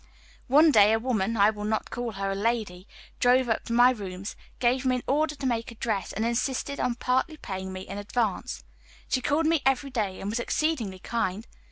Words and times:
One 0.47 0.71
day 0.71 0.93
a 0.93 0.97
woman, 0.97 1.37
I 1.37 1.51
will 1.51 1.63
not 1.63 1.91
call 1.91 2.13
her 2.13 2.31
a 2.31 2.33
lady, 2.33 2.87
drove 3.19 3.47
up 3.47 3.65
to 3.65 3.73
my 3.73 3.91
rooms, 3.91 4.35
gave 4.57 4.83
me 4.83 4.95
an 4.95 5.03
order 5.05 5.35
to 5.35 5.45
make 5.45 5.69
a 5.69 5.75
dress, 5.75 6.11
and 6.11 6.25
insisted 6.25 6.79
on 6.79 6.95
partly 6.95 7.37
paying 7.37 7.71
me 7.71 7.81
in 7.81 7.99
advance. 7.99 8.63
She 9.09 9.21
called 9.21 9.45
on 9.45 9.49
me 9.51 9.61
every 9.63 9.91
day, 9.91 10.19
and 10.19 10.27
was 10.31 10.39
exceedingly 10.39 10.97
kind. 10.97 11.45